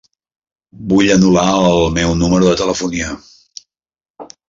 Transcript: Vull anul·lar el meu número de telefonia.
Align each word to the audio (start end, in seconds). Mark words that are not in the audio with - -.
Vull 0.93 1.11
anul·lar 1.17 1.45
el 1.67 1.87
meu 1.99 2.17
número 2.25 2.49
de 2.51 2.57
telefonia. 2.65 3.15